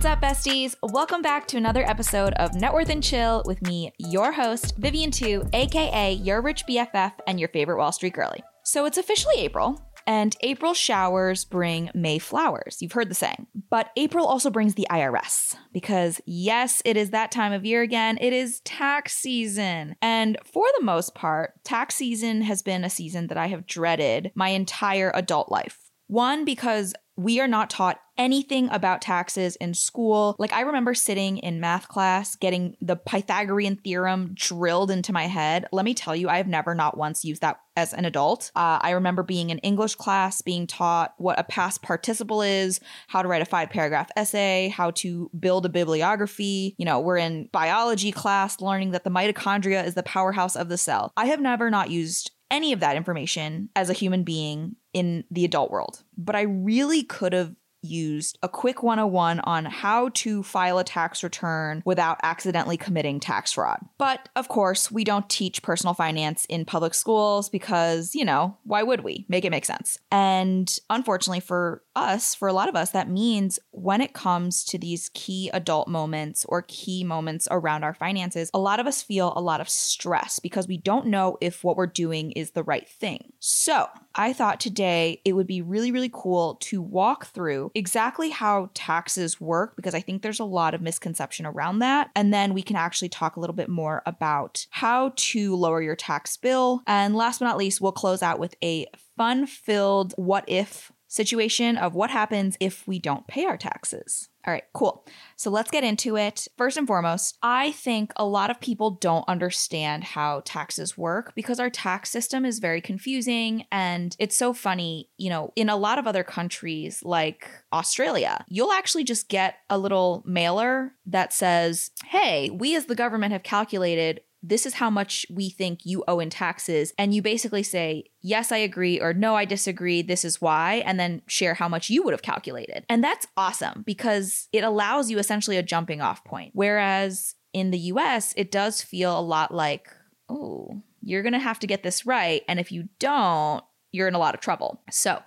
[0.00, 0.74] What's up, besties?
[0.82, 5.10] Welcome back to another episode of Net Worth and Chill with me, your host, Vivian
[5.10, 8.42] Tu, aka your rich BFF and your favorite Wall Street girly.
[8.64, 12.78] So it's officially April, and April showers bring May flowers.
[12.80, 13.46] You've heard the saying.
[13.68, 18.16] But April also brings the IRS because, yes, it is that time of year again.
[18.22, 19.96] It is tax season.
[20.00, 24.32] And for the most part, tax season has been a season that I have dreaded
[24.34, 25.76] my entire adult life.
[26.06, 30.34] One, because we are not taught anything about taxes in school.
[30.38, 35.66] Like, I remember sitting in math class getting the Pythagorean theorem drilled into my head.
[35.70, 38.50] Let me tell you, I have never, not once, used that as an adult.
[38.56, 43.20] Uh, I remember being in English class, being taught what a past participle is, how
[43.20, 46.74] to write a five paragraph essay, how to build a bibliography.
[46.78, 50.78] You know, we're in biology class learning that the mitochondria is the powerhouse of the
[50.78, 51.12] cell.
[51.18, 55.44] I have never not used any of that information as a human being in the
[55.44, 56.02] adult world.
[56.16, 61.22] But I really could have used a quick 101 on how to file a tax
[61.22, 63.78] return without accidentally committing tax fraud.
[63.98, 68.82] But of course, we don't teach personal finance in public schools because, you know, why
[68.82, 69.26] would we?
[69.28, 69.98] Make it make sense.
[70.10, 74.78] And unfortunately for us, for a lot of us, that means when it comes to
[74.78, 79.32] these key adult moments or key moments around our finances, a lot of us feel
[79.36, 82.88] a lot of stress because we don't know if what we're doing is the right
[82.88, 83.32] thing.
[83.38, 88.70] So I thought today it would be really, really cool to walk through exactly how
[88.74, 92.10] taxes work because I think there's a lot of misconception around that.
[92.16, 95.96] And then we can actually talk a little bit more about how to lower your
[95.96, 96.82] tax bill.
[96.86, 101.76] And last but not least, we'll close out with a fun filled what if situation
[101.76, 104.29] of what happens if we don't pay our taxes.
[104.46, 105.06] All right, cool.
[105.36, 106.48] So let's get into it.
[106.56, 111.60] First and foremost, I think a lot of people don't understand how taxes work because
[111.60, 113.66] our tax system is very confusing.
[113.70, 118.72] And it's so funny, you know, in a lot of other countries like Australia, you'll
[118.72, 124.22] actually just get a little mailer that says, hey, we as the government have calculated
[124.42, 126.92] this is how much we think you owe in taxes.
[126.98, 130.98] And you basically say, yes, I agree, or no, I disagree, this is why, and
[130.98, 132.84] then share how much you would have calculated.
[132.88, 136.52] And that's awesome because it allows you essentially a jumping off point.
[136.54, 139.88] Whereas in the US, it does feel a lot like,
[140.28, 142.42] oh, you're going to have to get this right.
[142.48, 144.80] And if you don't, you're in a lot of trouble.
[144.90, 145.22] So,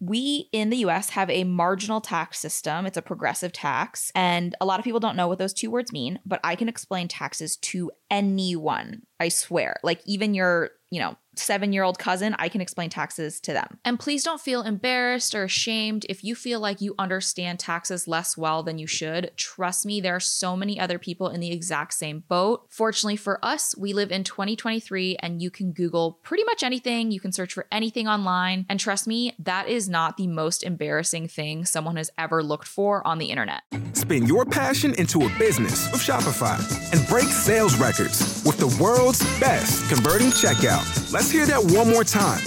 [0.00, 2.86] we in the US have a marginal tax system.
[2.86, 4.10] It's a progressive tax.
[4.14, 6.68] And a lot of people don't know what those two words mean, but I can
[6.68, 9.76] explain taxes to anyone, I swear.
[9.82, 13.78] Like even your, you know, seven year old cousin, I can explain taxes to them.
[13.84, 18.36] And please don't feel embarrassed or ashamed if you feel like you understand taxes less
[18.36, 19.32] well than you should.
[19.36, 22.66] Trust me, there are so many other people in the exact same boat.
[22.70, 27.20] Fortunately for us, we live in 2023 and you can Google pretty much anything, you
[27.20, 28.66] can search for anything online.
[28.68, 33.06] And trust me, that is not the most embarrassing thing someone has ever looked for
[33.06, 33.62] on the internet.
[33.92, 36.58] Spin your passion into a business with Shopify
[36.92, 41.12] and break sales records with the world's best converting checkout.
[41.12, 42.42] Let's hear that one more time.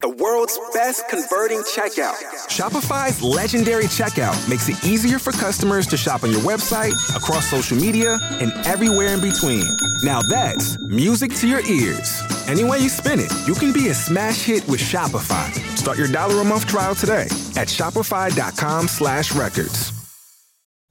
[0.00, 2.14] The world's best converting checkout.
[2.48, 7.76] Shopify's legendary checkout makes it easier for customers to shop on your website, across social
[7.76, 9.64] media, and everywhere in between.
[10.04, 12.22] Now that's music to your ears.
[12.46, 15.50] Any way you spin it, you can be a smash hit with Shopify.
[15.76, 19.92] Start your dollar a month trial today at shopify.com slash records.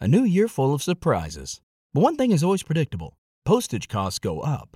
[0.01, 1.61] A new year full of surprises.
[1.93, 3.17] But one thing is always predictable.
[3.45, 4.75] Postage costs go up.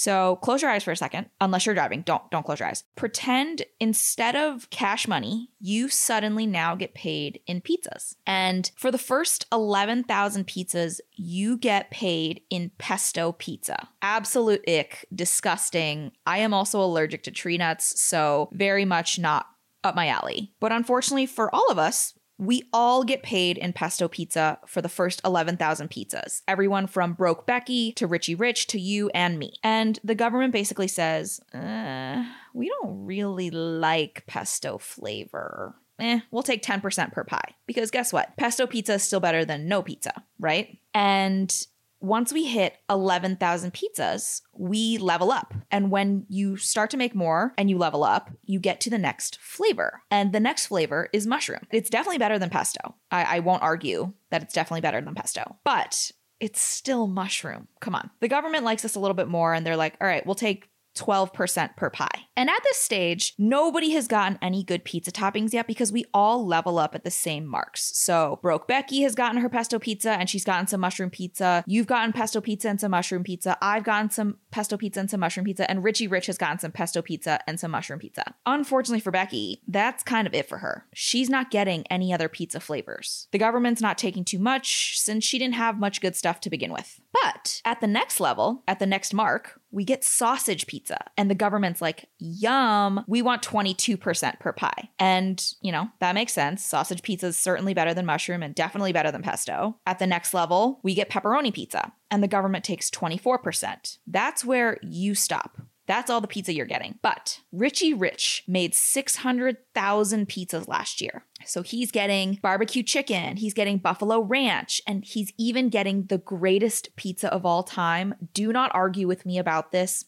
[0.00, 2.00] So close your eyes for a second, unless you're driving.
[2.00, 2.84] Don't don't close your eyes.
[2.96, 8.14] Pretend instead of cash money, you suddenly now get paid in pizzas.
[8.26, 13.90] And for the first 11,000 pizzas, you get paid in pesto pizza.
[14.00, 16.12] Absolute ick, disgusting.
[16.24, 19.48] I am also allergic to tree nuts, so very much not
[19.84, 20.54] up my alley.
[20.60, 24.88] But unfortunately for all of us, We all get paid in pesto pizza for the
[24.88, 26.40] first 11,000 pizzas.
[26.48, 29.52] Everyone from Broke Becky to Richie Rich to you and me.
[29.62, 35.74] And the government basically says, uh, we don't really like pesto flavor.
[35.98, 37.56] Eh, we'll take 10% per pie.
[37.66, 38.34] Because guess what?
[38.38, 40.78] Pesto pizza is still better than no pizza, right?
[40.94, 41.54] And
[42.00, 45.54] once we hit 11,000 pizzas, we level up.
[45.70, 48.98] And when you start to make more and you level up, you get to the
[48.98, 50.02] next flavor.
[50.10, 51.60] And the next flavor is mushroom.
[51.70, 52.96] It's definitely better than pesto.
[53.10, 56.10] I, I won't argue that it's definitely better than pesto, but
[56.40, 57.68] it's still mushroom.
[57.80, 58.10] Come on.
[58.20, 60.69] The government likes us a little bit more, and they're like, all right, we'll take
[60.96, 62.26] 12% per pie.
[62.36, 66.46] And at this stage, nobody has gotten any good pizza toppings yet because we all
[66.46, 67.90] level up at the same marks.
[67.98, 71.64] So, Broke Becky has gotten her pesto pizza and she's gotten some mushroom pizza.
[71.66, 73.58] You've gotten pesto pizza and some mushroom pizza.
[73.60, 75.70] I've gotten some pesto pizza and some mushroom pizza.
[75.70, 78.34] And Richie Rich has gotten some pesto pizza and some mushroom pizza.
[78.46, 80.86] Unfortunately for Becky, that's kind of it for her.
[80.94, 83.28] She's not getting any other pizza flavors.
[83.32, 86.72] The government's not taking too much since she didn't have much good stuff to begin
[86.72, 87.00] with.
[87.12, 90.98] But at the next level, at the next mark, we get sausage pizza.
[91.16, 94.90] And the government's like, yum, we want 22% per pie.
[94.98, 96.64] And, you know, that makes sense.
[96.64, 99.76] Sausage pizza is certainly better than mushroom and definitely better than pesto.
[99.86, 101.92] At the next level, we get pepperoni pizza.
[102.10, 103.98] And the government takes 24%.
[104.06, 105.60] That's where you stop.
[105.90, 107.00] That's all the pizza you're getting.
[107.02, 111.24] But Richie Rich made 600,000 pizzas last year.
[111.44, 116.94] So he's getting barbecue chicken, he's getting buffalo ranch, and he's even getting the greatest
[116.94, 118.14] pizza of all time.
[118.34, 120.04] Do not argue with me about this.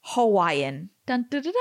[0.00, 0.90] Hawaiian.
[1.06, 1.58] Dun, da, da, da.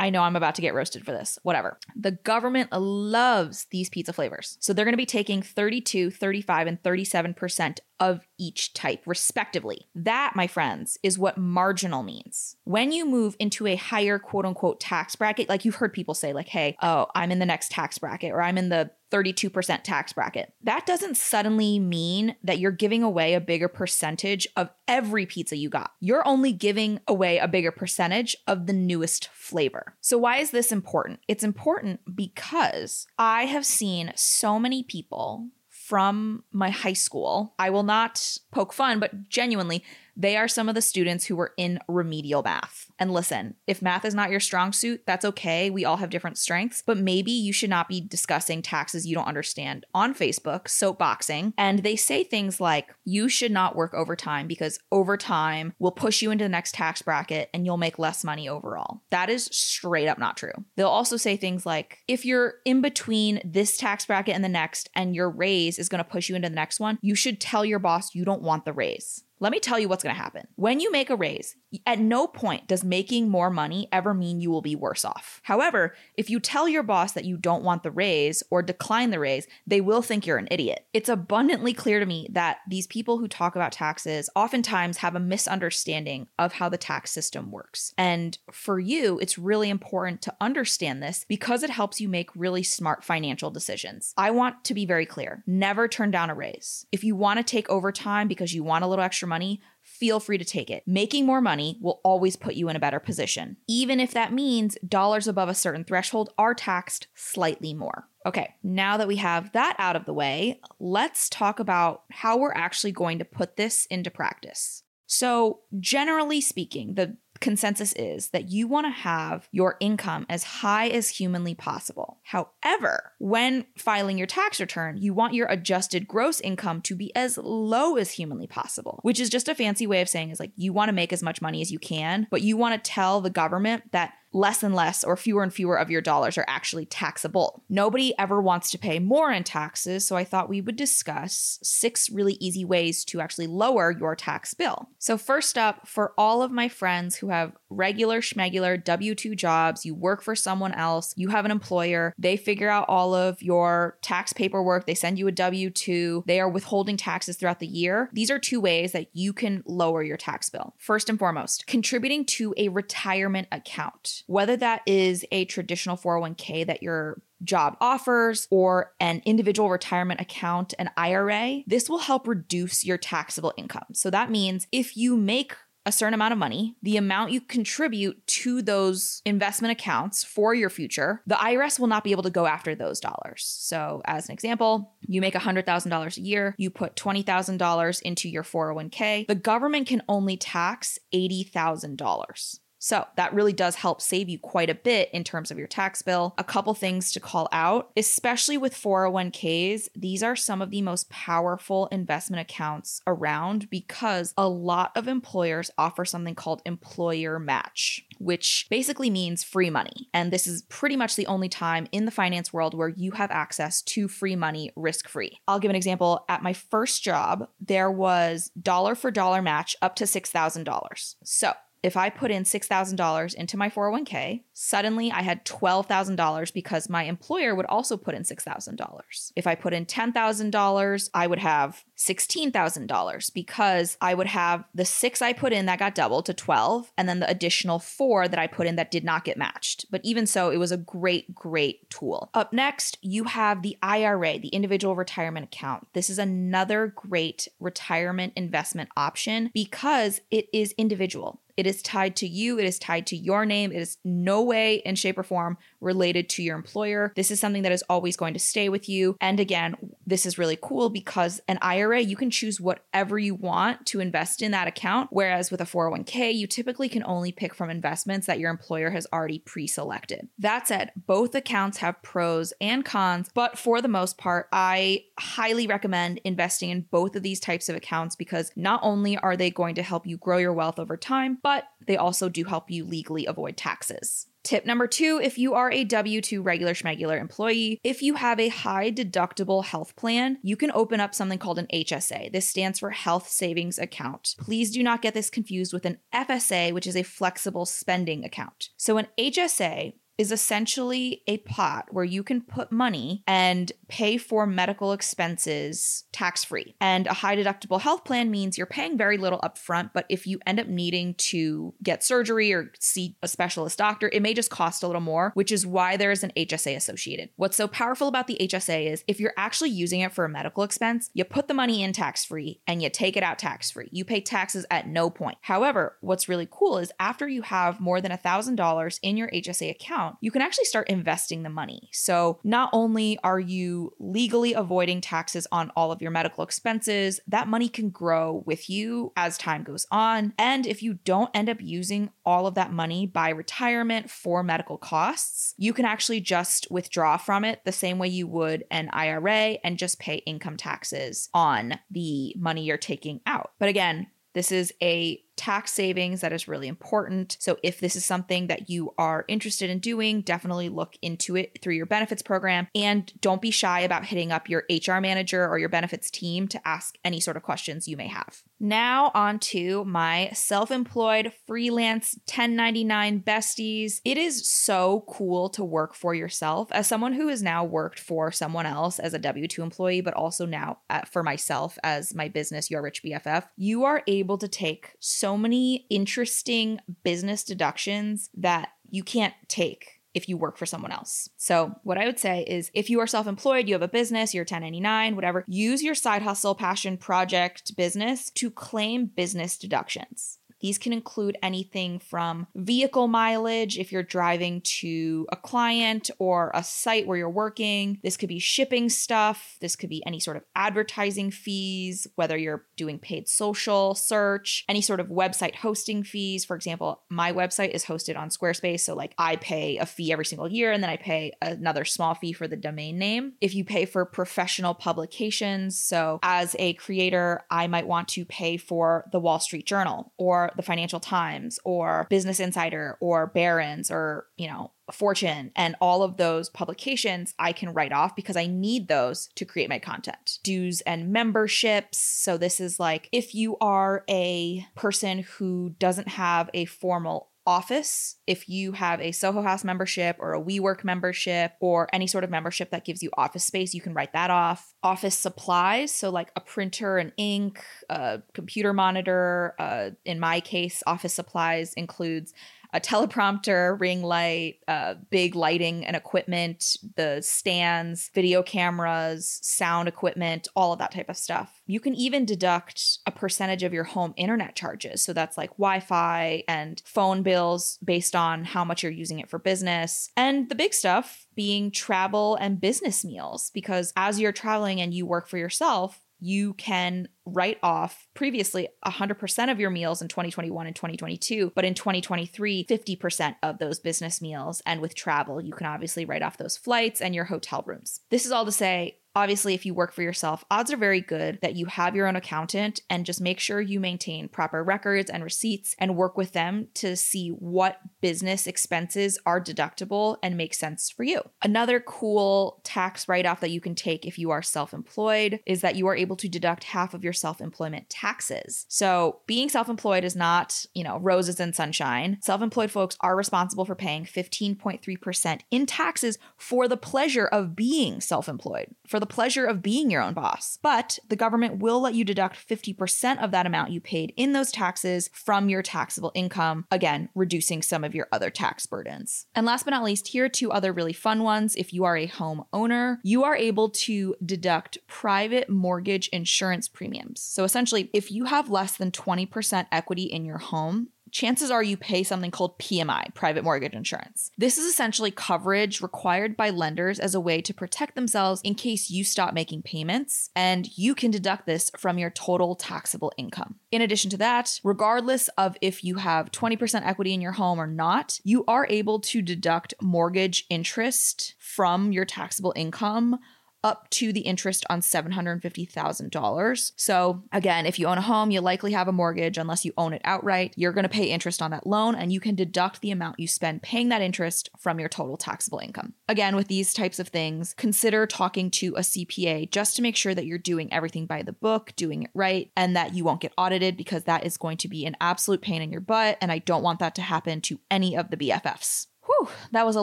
[0.00, 1.38] I know I'm about to get roasted for this.
[1.44, 1.78] Whatever.
[1.94, 4.56] The government loves these pizza flavors.
[4.58, 9.88] So they're going to be taking 32, 35, and 37% of each type, respectively.
[9.94, 12.56] That, my friends, is what marginal means.
[12.64, 16.32] When you move into a higher quote unquote tax bracket, like you've heard people say,
[16.32, 20.12] like, hey, oh, I'm in the next tax bracket, or I'm in the 32% tax
[20.12, 20.52] bracket.
[20.62, 25.68] That doesn't suddenly mean that you're giving away a bigger percentage of every pizza you
[25.68, 25.92] got.
[26.00, 29.96] You're only giving away a bigger percentage of the newest flavor.
[30.00, 31.20] So, why is this important?
[31.28, 35.48] It's important because I have seen so many people
[35.90, 37.52] from my high school.
[37.58, 39.82] I will not poke fun, but genuinely,
[40.16, 42.90] they are some of the students who were in remedial math.
[42.98, 45.70] And listen, if math is not your strong suit, that's okay.
[45.70, 49.26] We all have different strengths, but maybe you should not be discussing taxes you don't
[49.26, 51.52] understand on Facebook, soapboxing.
[51.56, 56.30] And they say things like, you should not work overtime because overtime will push you
[56.30, 59.02] into the next tax bracket and you'll make less money overall.
[59.10, 60.52] That is straight up not true.
[60.76, 64.88] They'll also say things like, if you're in between this tax bracket and the next,
[64.94, 67.64] and your raise is going to push you into the next one, you should tell
[67.64, 69.24] your boss you don't want the raise.
[69.42, 70.46] Let me tell you what's going to happen.
[70.56, 71.56] When you make a raise,
[71.86, 75.40] at no point does making more money ever mean you will be worse off.
[75.44, 79.18] However, if you tell your boss that you don't want the raise or decline the
[79.18, 80.84] raise, they will think you're an idiot.
[80.92, 85.20] It's abundantly clear to me that these people who talk about taxes oftentimes have a
[85.20, 87.94] misunderstanding of how the tax system works.
[87.96, 92.62] And for you, it's really important to understand this because it helps you make really
[92.62, 94.12] smart financial decisions.
[94.18, 96.84] I want to be very clear never turn down a raise.
[96.92, 100.36] If you want to take overtime because you want a little extra money, feel free
[100.36, 100.82] to take it.
[100.86, 104.76] Making more money will always put you in a better position, even if that means
[104.86, 108.08] dollars above a certain threshold are taxed slightly more.
[108.26, 112.52] Okay, now that we have that out of the way, let's talk about how we're
[112.52, 114.82] actually going to put this into practice.
[115.06, 120.88] So, generally speaking, the consensus is that you want to have your income as high
[120.88, 122.18] as humanly possible.
[122.22, 127.38] However, when filing your tax return, you want your adjusted gross income to be as
[127.38, 130.72] low as humanly possible, which is just a fancy way of saying is like you
[130.72, 133.30] want to make as much money as you can, but you want to tell the
[133.30, 137.62] government that less and less or fewer and fewer of your dollars are actually taxable.
[137.68, 142.10] Nobody ever wants to pay more in taxes, so I thought we would discuss six
[142.10, 144.88] really easy ways to actually lower your tax bill.
[144.98, 149.84] So, first up, for all of my friends who have regular schmegular W 2 jobs,
[149.84, 153.98] you work for someone else, you have an employer, they figure out all of your
[154.02, 158.10] tax paperwork, they send you a W 2, they are withholding taxes throughout the year.
[158.12, 160.74] These are two ways that you can lower your tax bill.
[160.78, 166.82] First and foremost, contributing to a retirement account, whether that is a traditional 401k that
[166.82, 172.98] your job offers or an individual retirement account, an IRA, this will help reduce your
[172.98, 173.86] taxable income.
[173.92, 175.54] So that means if you make
[175.86, 180.68] a certain amount of money, the amount you contribute to those investment accounts for your
[180.68, 183.44] future, the IRS will not be able to go after those dollars.
[183.60, 189.26] So, as an example, you make $100,000 a year, you put $20,000 into your 401k,
[189.26, 192.59] the government can only tax $80,000.
[192.80, 196.00] So that really does help save you quite a bit in terms of your tax
[196.00, 196.34] bill.
[196.38, 201.10] A couple things to call out, especially with 401ks, these are some of the most
[201.10, 208.66] powerful investment accounts around because a lot of employers offer something called employer match, which
[208.70, 210.08] basically means free money.
[210.14, 213.30] And this is pretty much the only time in the finance world where you have
[213.30, 215.38] access to free money risk free.
[215.46, 216.24] I'll give an example.
[216.30, 221.14] At my first job, there was dollar for dollar match up to $6,000.
[221.22, 227.04] So if I put in $6,000 into my 401k, suddenly I had $12,000 because my
[227.04, 229.32] employer would also put in $6,000.
[229.36, 235.22] If I put in $10,000, I would have $16,000 because I would have the six
[235.22, 238.46] I put in that got doubled to 12 and then the additional four that I
[238.46, 239.86] put in that did not get matched.
[239.90, 242.30] But even so, it was a great, great tool.
[242.34, 245.88] Up next, you have the IRA, the individual retirement account.
[245.92, 251.40] This is another great retirement investment option because it is individual.
[251.60, 252.58] It is tied to you.
[252.58, 253.70] It is tied to your name.
[253.70, 257.12] It is no way in shape or form related to your employer.
[257.16, 259.14] This is something that is always going to stay with you.
[259.20, 259.76] And again,
[260.10, 264.42] this is really cool because an IRA, you can choose whatever you want to invest
[264.42, 265.08] in that account.
[265.10, 269.06] Whereas with a 401k, you typically can only pick from investments that your employer has
[269.12, 270.28] already pre selected.
[270.38, 275.66] That said, both accounts have pros and cons, but for the most part, I highly
[275.66, 279.74] recommend investing in both of these types of accounts because not only are they going
[279.76, 283.26] to help you grow your wealth over time, but they also do help you legally
[283.26, 284.26] avoid taxes.
[284.42, 288.40] Tip number two if you are a W 2 regular schmegular employee, if you have
[288.40, 292.32] a high deductible health plan, you can open up something called an HSA.
[292.32, 294.34] This stands for Health Savings Account.
[294.38, 298.70] Please do not get this confused with an FSA, which is a flexible spending account.
[298.76, 304.46] So, an HSA is essentially a pot where you can put money and pay for
[304.46, 306.76] medical expenses tax free.
[306.78, 310.38] And a high deductible health plan means you're paying very little upfront, but if you
[310.44, 314.82] end up needing to get surgery or see a specialist doctor, it may just cost
[314.82, 317.30] a little more, which is why there is an HSA associated.
[317.36, 320.64] What's so powerful about the HSA is if you're actually using it for a medical
[320.64, 323.88] expense, you put the money in tax free and you take it out tax free.
[323.90, 325.38] You pay taxes at no point.
[325.40, 330.09] However, what's really cool is after you have more than $1,000 in your HSA account,
[330.10, 331.88] account, you can actually start investing the money.
[331.92, 337.48] So not only are you legally avoiding taxes on all of your medical expenses, that
[337.48, 340.32] money can grow with you as time goes on.
[340.38, 344.78] And if you don't end up using all of that money by retirement for medical
[344.78, 349.58] costs, you can actually just withdraw from it the same way you would an IRA
[349.64, 353.52] and just pay income taxes on the money you're taking out.
[353.58, 357.38] But again, this is a tax savings that is really important.
[357.40, 361.62] So, if this is something that you are interested in doing, definitely look into it
[361.62, 362.68] through your benefits program.
[362.74, 366.68] And don't be shy about hitting up your HR manager or your benefits team to
[366.68, 368.42] ask any sort of questions you may have.
[368.60, 374.02] Now, on to my self employed freelance 1099 besties.
[374.04, 376.70] It is so cool to work for yourself.
[376.70, 380.12] As someone who has now worked for someone else as a W 2 employee, but
[380.12, 380.80] also now
[381.10, 385.36] for myself as my business, Your Rich BFF, you are able to take so so
[385.36, 391.30] many interesting business deductions that you can't take if you work for someone else.
[391.36, 394.34] So, what I would say is if you are self employed, you have a business,
[394.34, 400.38] you're 1099, whatever, use your side hustle, passion, project, business to claim business deductions.
[400.60, 406.62] These can include anything from vehicle mileage if you're driving to a client or a
[406.62, 407.98] site where you're working.
[408.02, 409.56] This could be shipping stuff.
[409.60, 414.80] This could be any sort of advertising fees, whether you're doing paid social search, any
[414.80, 416.44] sort of website hosting fees.
[416.44, 418.80] For example, my website is hosted on Squarespace.
[418.80, 422.14] So, like, I pay a fee every single year and then I pay another small
[422.14, 423.32] fee for the domain name.
[423.40, 428.56] If you pay for professional publications, so as a creator, I might want to pay
[428.56, 434.26] for the Wall Street Journal or the Financial Times or Business Insider or Barron's or,
[434.36, 438.88] you know, Fortune and all of those publications I can write off because I need
[438.88, 440.38] those to create my content.
[440.42, 441.98] Dues and memberships.
[441.98, 448.16] So, this is like if you are a person who doesn't have a formal office,
[448.26, 452.30] if you have a Soho House membership or a WeWork membership or any sort of
[452.30, 454.74] membership that gives you office space, you can write that off.
[454.82, 459.54] Office supplies, so like a printer and ink, a computer monitor.
[459.58, 462.34] Uh, in my case, office supplies includes
[462.72, 470.48] a teleprompter, ring light, uh, big lighting and equipment, the stands, video cameras, sound equipment,
[470.54, 471.62] all of that type of stuff.
[471.66, 475.02] You can even deduct a percentage of your home internet charges.
[475.02, 479.28] So that's like Wi Fi and phone bills based on how much you're using it
[479.28, 480.10] for business.
[480.16, 485.06] And the big stuff being travel and business meals, because as you're traveling and you
[485.06, 490.76] work for yourself, you can write off previously 100% of your meals in 2021 and
[490.76, 494.62] 2022, but in 2023, 50% of those business meals.
[494.66, 498.00] And with travel, you can obviously write off those flights and your hotel rooms.
[498.10, 501.40] This is all to say, Obviously, if you work for yourself, odds are very good
[501.42, 505.24] that you have your own accountant and just make sure you maintain proper records and
[505.24, 510.90] receipts and work with them to see what business expenses are deductible and make sense
[510.90, 511.20] for you.
[511.42, 515.60] Another cool tax write off that you can take if you are self employed is
[515.60, 518.64] that you are able to deduct half of your self employment taxes.
[518.68, 522.18] So, being self employed is not, you know, roses and sunshine.
[522.22, 528.00] Self employed folks are responsible for paying 15.3% in taxes for the pleasure of being
[528.00, 528.68] self employed.
[528.86, 530.58] For the pleasure of being your own boss.
[530.62, 534.52] But the government will let you deduct 50% of that amount you paid in those
[534.52, 539.26] taxes from your taxable income, again, reducing some of your other tax burdens.
[539.34, 541.56] And last but not least, here are two other really fun ones.
[541.56, 547.20] If you are a home owner, you are able to deduct private mortgage insurance premiums.
[547.20, 551.76] So essentially, if you have less than 20% equity in your home, chances are you
[551.76, 554.30] pay something called PMI, private mortgage insurance.
[554.38, 558.90] This is essentially coverage required by lenders as a way to protect themselves in case
[558.90, 563.56] you stop making payments, and you can deduct this from your total taxable income.
[563.70, 567.66] In addition to that, regardless of if you have 20% equity in your home or
[567.66, 573.18] not, you are able to deduct mortgage interest from your taxable income
[573.62, 576.72] up to the interest on $750,000.
[576.76, 579.92] So, again, if you own a home, you likely have a mortgage unless you own
[579.92, 580.54] it outright.
[580.56, 583.28] You're going to pay interest on that loan and you can deduct the amount you
[583.28, 585.94] spend paying that interest from your total taxable income.
[586.08, 590.14] Again, with these types of things, consider talking to a CPA just to make sure
[590.14, 593.32] that you're doing everything by the book, doing it right, and that you won't get
[593.36, 596.18] audited because that is going to be an absolute pain in your butt.
[596.20, 598.86] And I don't want that to happen to any of the BFFs.
[599.06, 599.82] Whew, that was a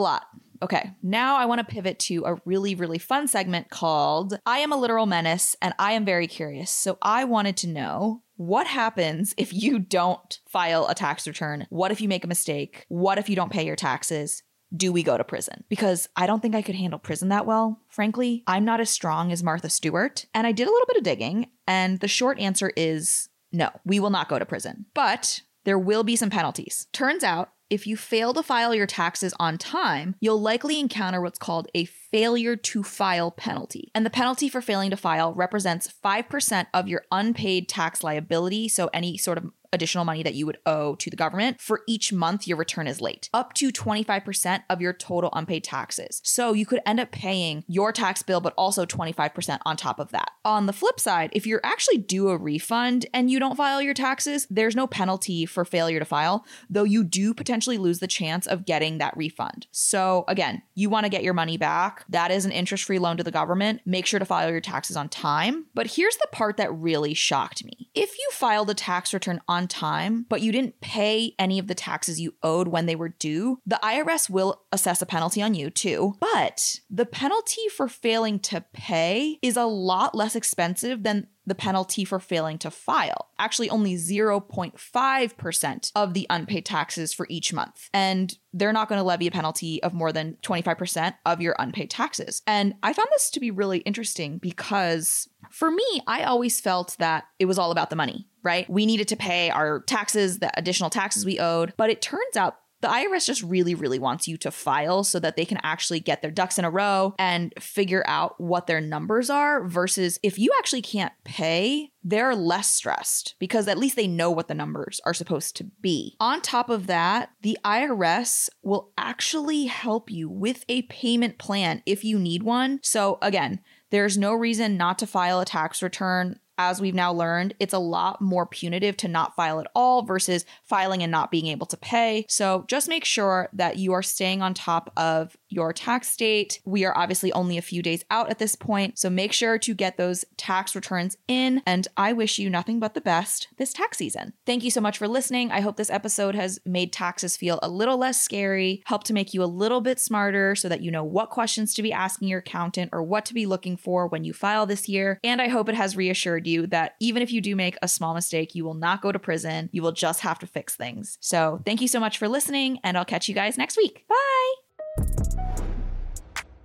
[0.00, 0.26] lot.
[0.62, 4.72] Okay, now I want to pivot to a really, really fun segment called I Am
[4.72, 6.70] a Literal Menace and I Am Very Curious.
[6.70, 11.66] So I wanted to know what happens if you don't file a tax return?
[11.70, 12.86] What if you make a mistake?
[12.88, 14.42] What if you don't pay your taxes?
[14.74, 15.64] Do we go to prison?
[15.68, 17.80] Because I don't think I could handle prison that well.
[17.88, 20.26] Frankly, I'm not as strong as Martha Stewart.
[20.34, 23.98] And I did a little bit of digging, and the short answer is no, we
[23.98, 24.86] will not go to prison.
[24.94, 26.86] But there will be some penalties.
[26.92, 31.38] Turns out if you fail to file your taxes on time, you'll likely encounter what's
[31.38, 33.90] called a failure to file penalty.
[33.94, 38.68] And the penalty for failing to file represents 5% of your unpaid tax liability.
[38.68, 42.12] So, any sort of additional money that you would owe to the government for each
[42.12, 46.20] month your return is late, up to 25% of your total unpaid taxes.
[46.24, 50.10] So you could end up paying your tax bill, but also 25% on top of
[50.10, 50.30] that.
[50.44, 53.94] On the flip side, if you're actually due a refund and you don't file your
[53.94, 58.46] taxes, there's no penalty for failure to file, though you do potentially lose the chance
[58.46, 59.66] of getting that refund.
[59.70, 62.04] So again, you want to get your money back.
[62.08, 63.80] That is an interest free loan to the government.
[63.84, 65.66] Make sure to file your taxes on time.
[65.74, 67.87] But here's the part that really shocked me.
[67.98, 71.74] If you filed a tax return on time, but you didn't pay any of the
[71.74, 75.68] taxes you owed when they were due, the IRS will assess a penalty on you
[75.68, 76.14] too.
[76.20, 82.04] But the penalty for failing to pay is a lot less expensive than the penalty
[82.04, 83.30] for failing to file.
[83.38, 87.88] Actually, only 0.5% of the unpaid taxes for each month.
[87.92, 91.90] And they're not going to levy a penalty of more than 25% of your unpaid
[91.90, 92.42] taxes.
[92.46, 97.24] And I found this to be really interesting because for me, I always felt that
[97.38, 98.68] it was all about the money, right?
[98.68, 101.72] We needed to pay our taxes, the additional taxes we owed.
[101.76, 105.36] But it turns out the IRS just really, really wants you to file so that
[105.36, 109.30] they can actually get their ducks in a row and figure out what their numbers
[109.30, 109.64] are.
[109.66, 114.46] Versus if you actually can't pay, they're less stressed because at least they know what
[114.48, 116.16] the numbers are supposed to be.
[116.20, 122.04] On top of that, the IRS will actually help you with a payment plan if
[122.04, 122.78] you need one.
[122.82, 127.54] So, again, there's no reason not to file a tax return as we've now learned,
[127.60, 131.46] it's a lot more punitive to not file at all versus filing and not being
[131.46, 132.26] able to pay.
[132.28, 136.60] So just make sure that you are staying on top of your tax date.
[136.64, 139.74] We are obviously only a few days out at this point, so make sure to
[139.74, 141.62] get those tax returns in.
[141.64, 144.32] And I wish you nothing but the best this tax season.
[144.44, 145.52] Thank you so much for listening.
[145.52, 149.32] I hope this episode has made taxes feel a little less scary, helped to make
[149.32, 152.40] you a little bit smarter so that you know what questions to be asking your
[152.40, 155.20] accountant or what to be looking for when you file this year.
[155.22, 158.14] And I hope it has reassured you that even if you do make a small
[158.14, 159.68] mistake, you will not go to prison.
[159.72, 161.18] You will just have to fix things.
[161.20, 164.04] So thank you so much for listening, and I'll catch you guys next week.
[164.08, 165.04] Bye.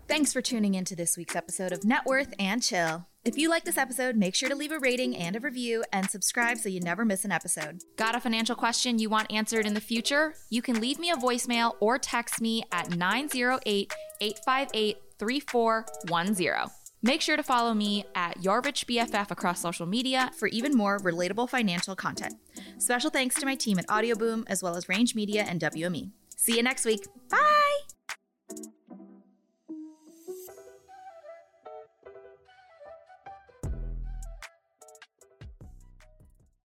[0.08, 3.08] Thanks for tuning into this week's episode of Net Worth and Chill.
[3.26, 6.10] If you like this episode, make sure to leave a rating and a review and
[6.10, 7.82] subscribe so you never miss an episode.
[7.96, 10.36] Got a financial question you want answered in the future?
[10.50, 16.83] You can leave me a voicemail or text me at 908 858 3410.
[17.06, 21.00] Make sure to follow me at Your Rich BFF across social media for even more
[21.00, 22.36] relatable financial content.
[22.78, 26.12] Special thanks to my team at Audioboom, as well as Range Media and WME.
[26.38, 27.06] See you next week.
[27.30, 28.03] Bye!